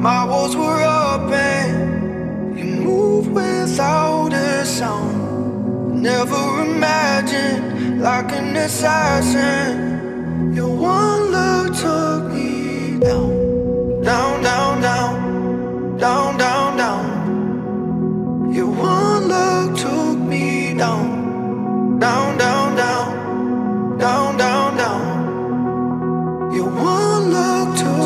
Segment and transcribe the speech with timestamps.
[0.00, 6.00] My walls were up and You moved without a sound.
[6.00, 10.54] Never imagined, like an assassin.
[10.54, 18.54] Your one look took me down, down, down, down, down, down, down.
[18.54, 26.52] Your one look took me down, down, down, down, down, down, down.
[26.54, 27.97] Your one look took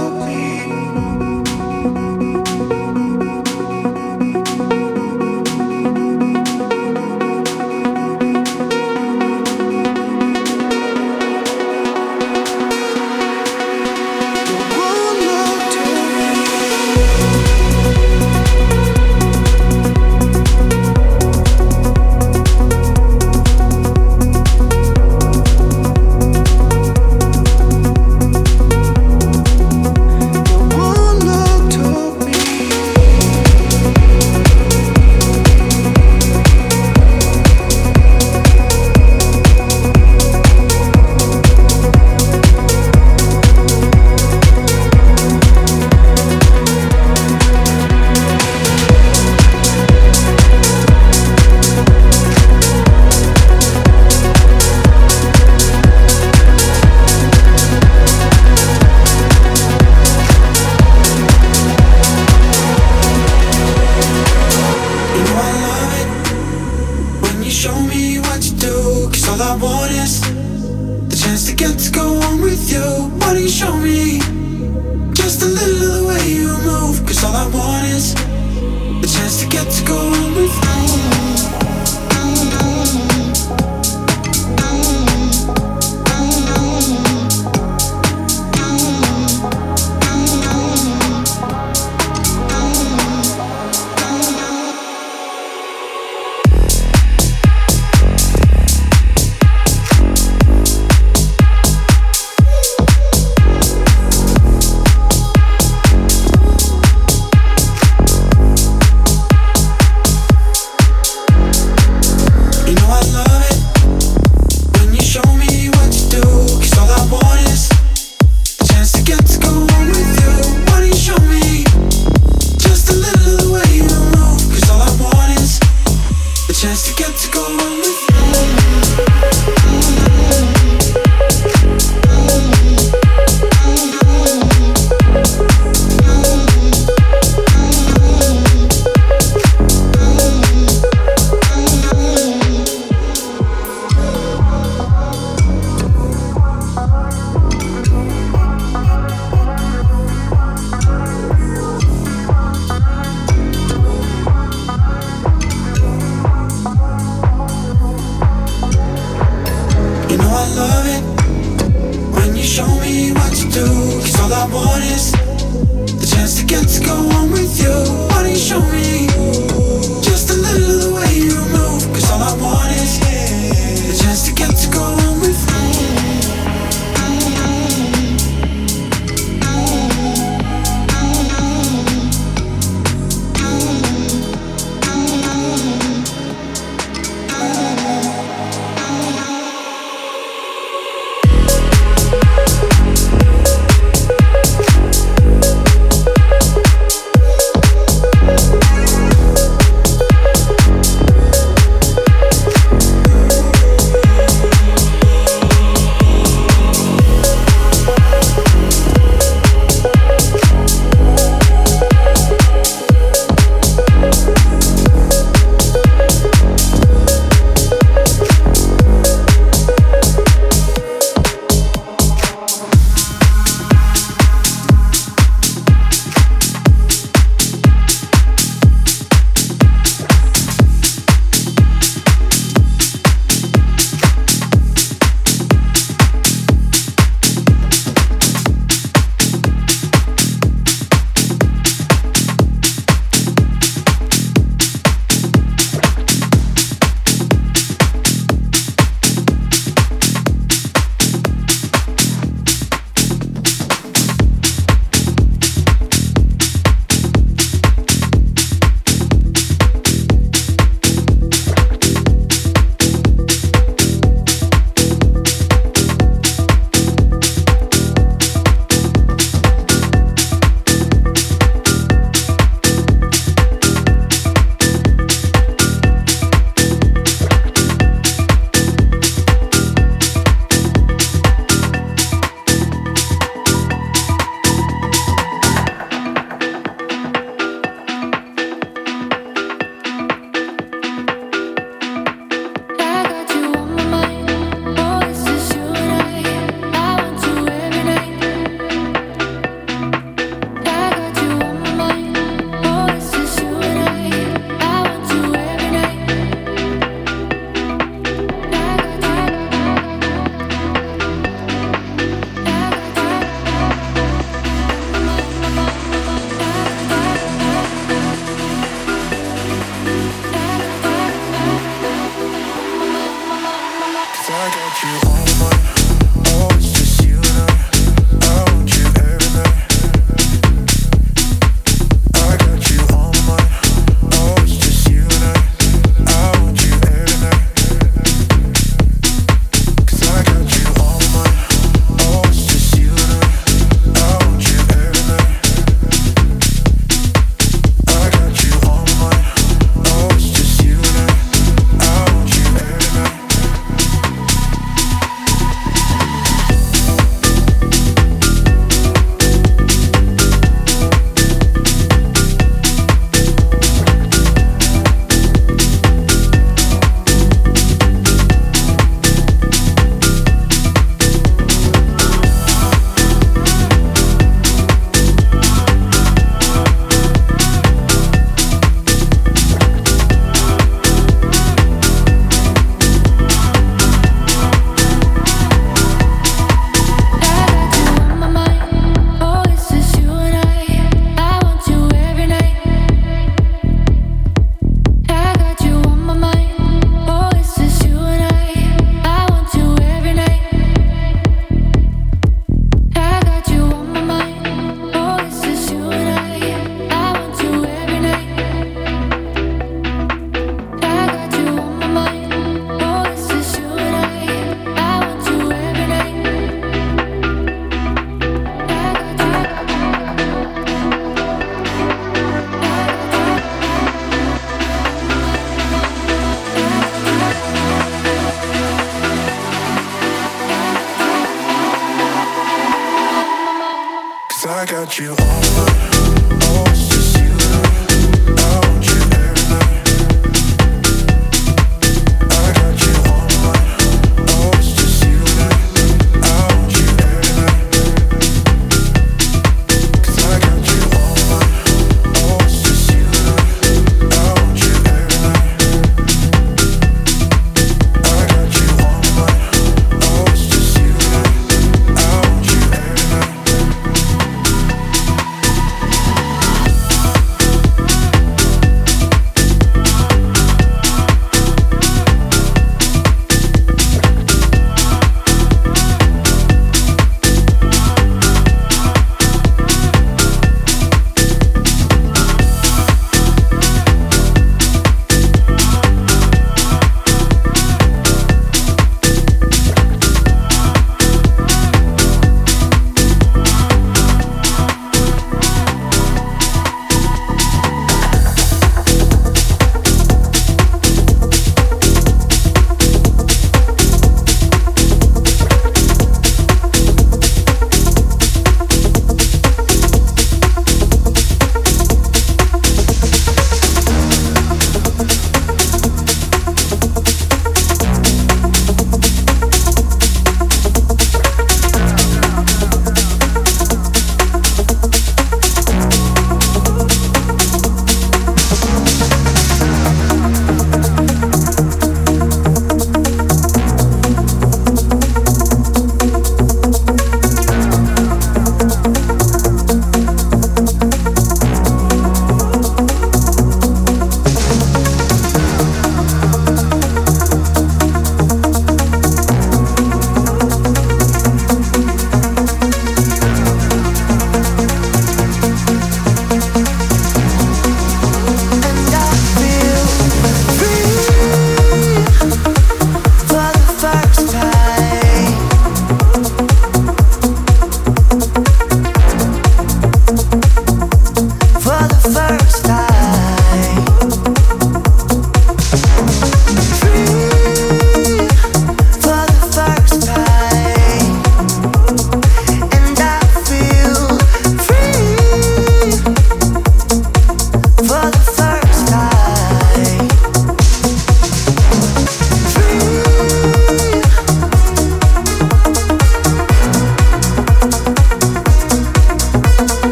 [434.73, 436.72] got you on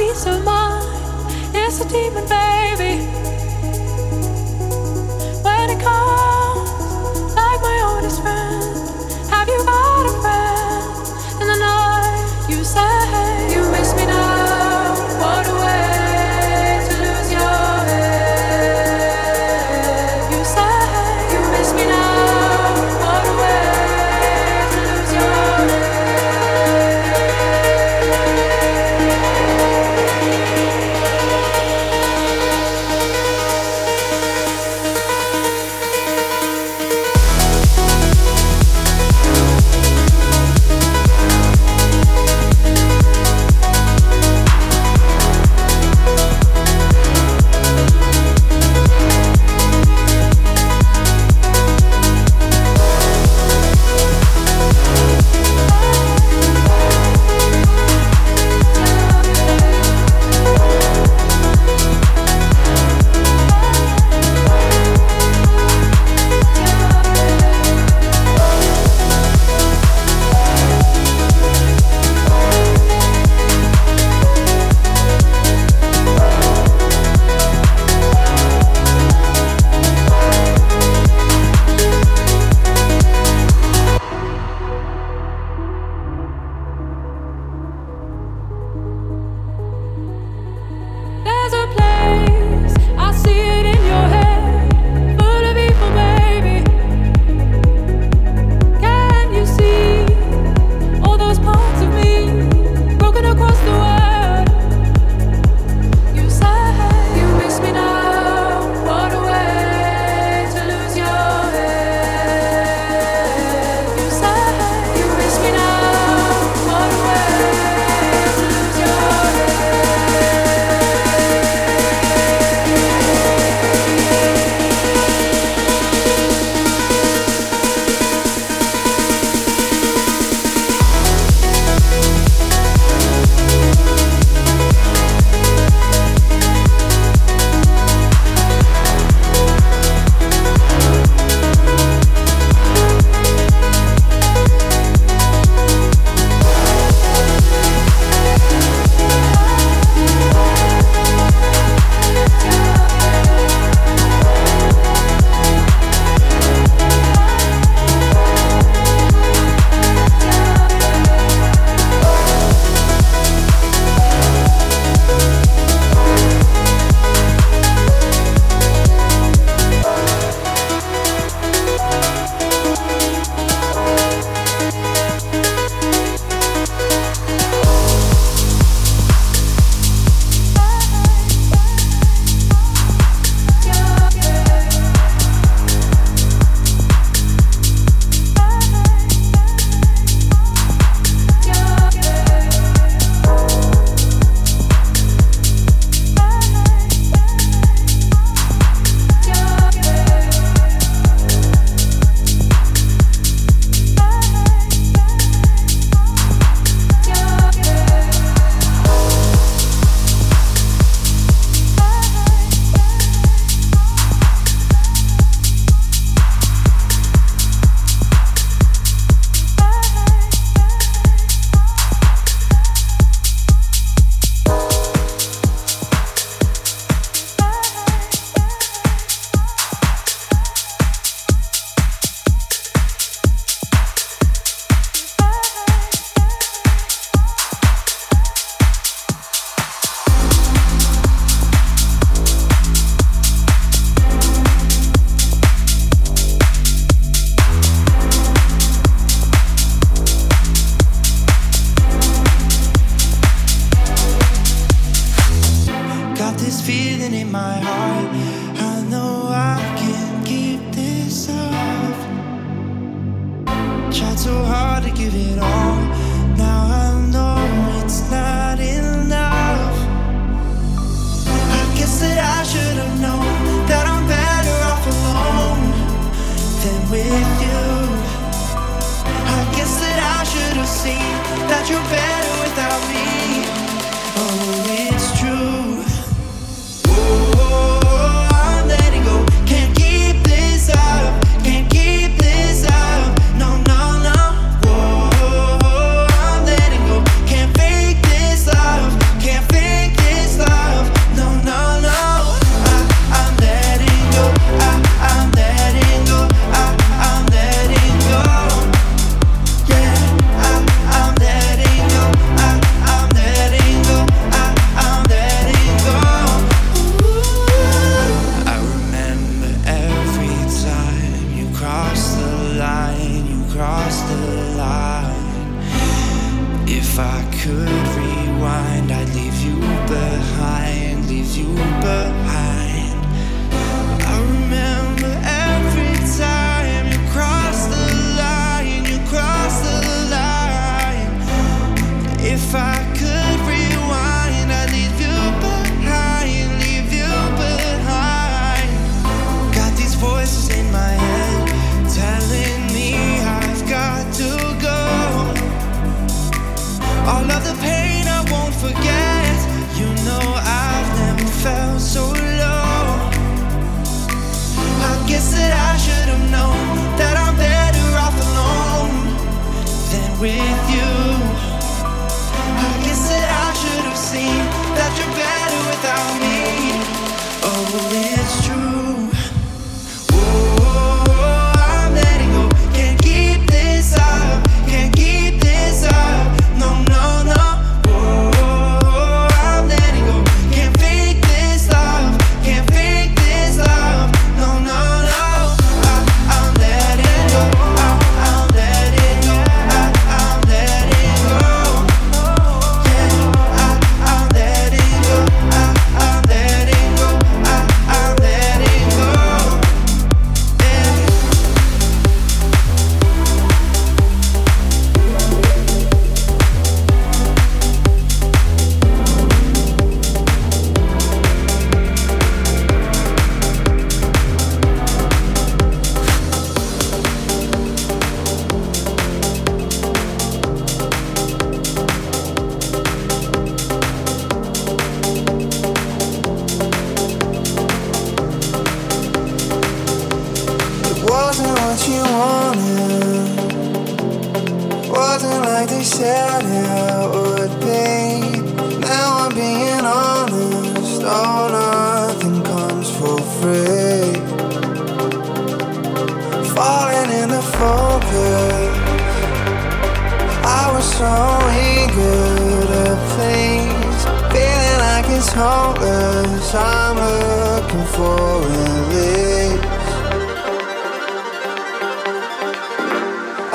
[0.00, 0.82] peace of mind.
[1.54, 3.29] It's a demon, baby.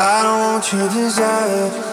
[0.08, 1.85] I don't want your desire.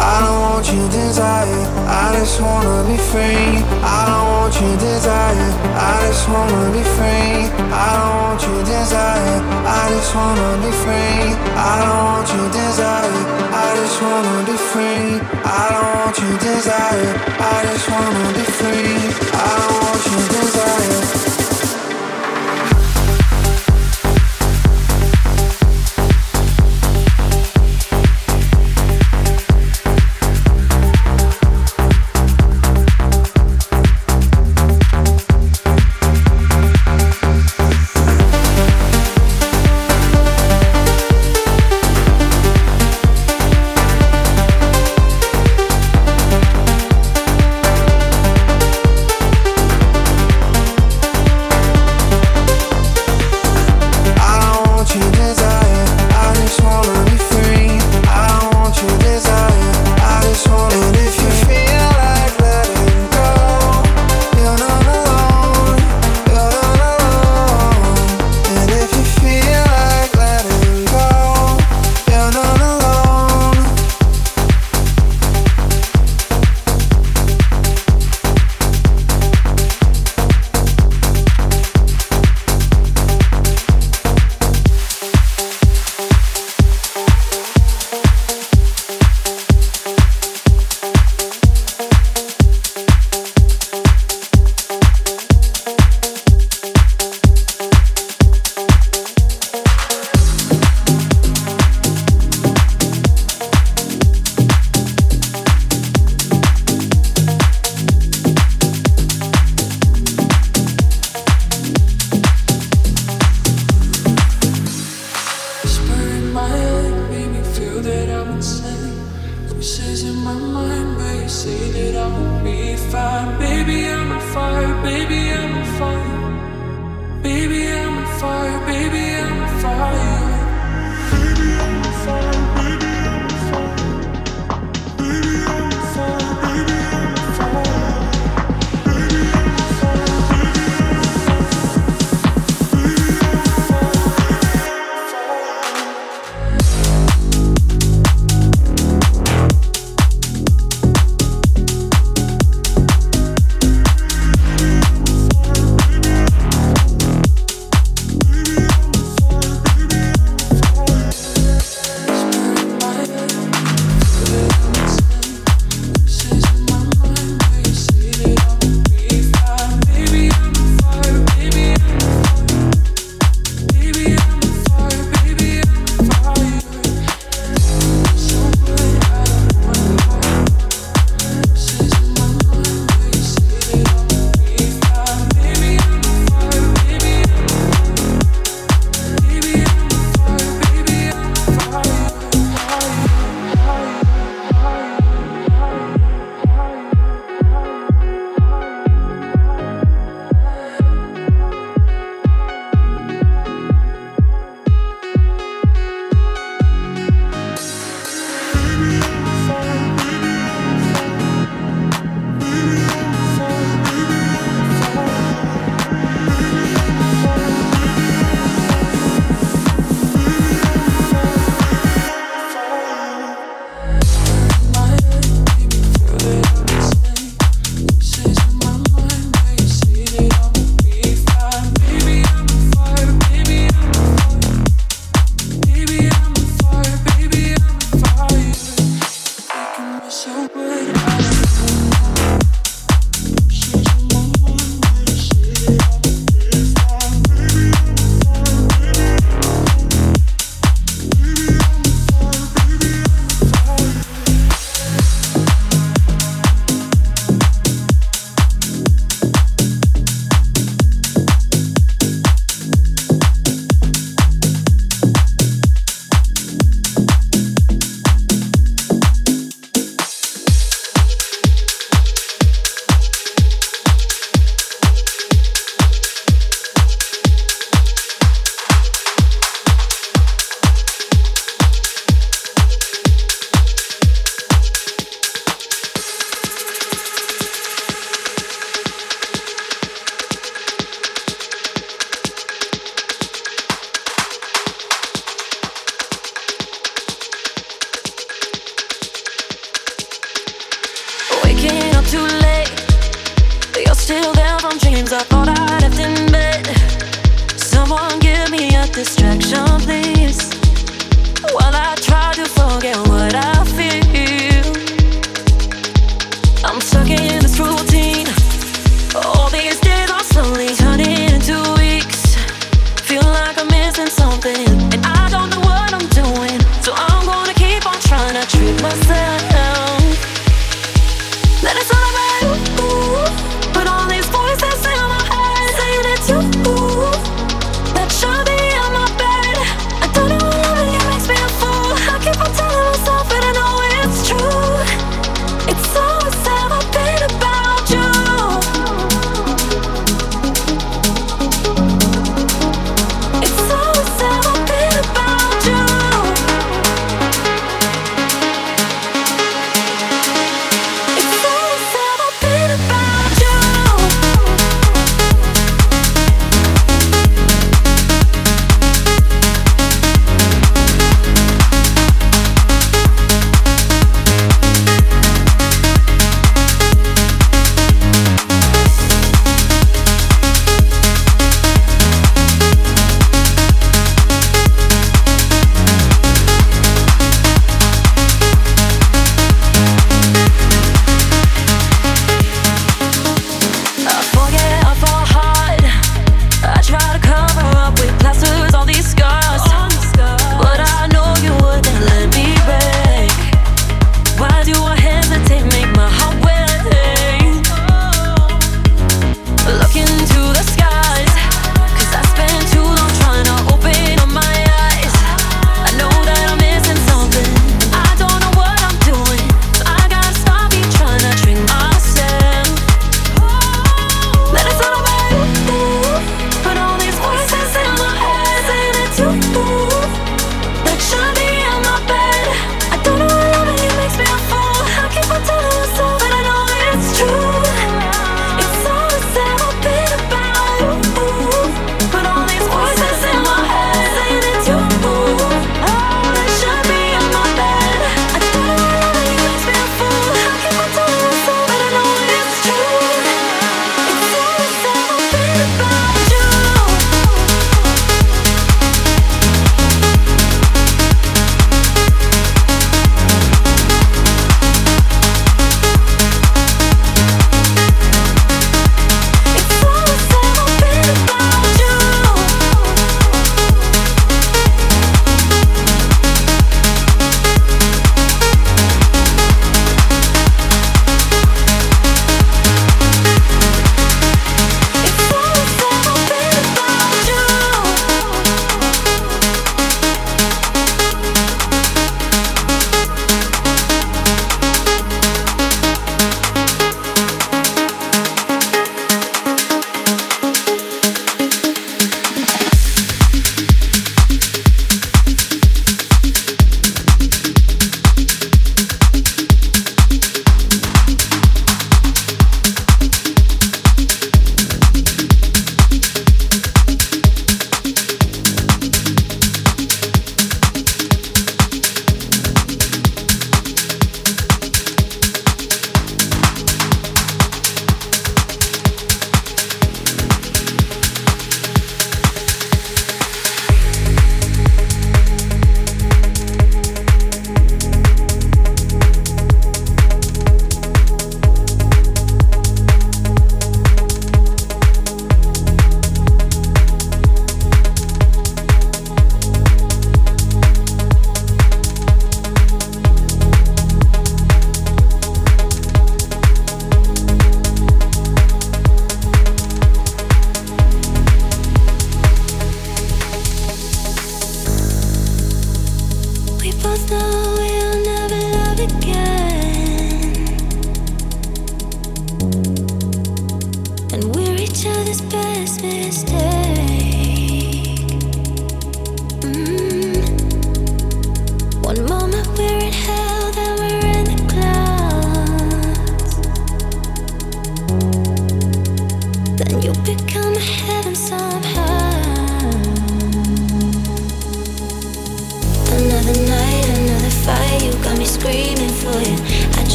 [0.00, 3.60] I don't want your desire, I just wanna be free.
[3.84, 7.52] I don't want your desire, I just wanna be free.
[7.68, 9.38] I don't want your desire,
[9.76, 11.36] I just wanna be free.
[11.68, 13.22] I don't want your desire,
[13.52, 15.10] I just wanna be free.
[15.44, 17.20] I don't want your desire,
[20.40, 21.29] desire.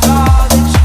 [0.00, 0.77] Done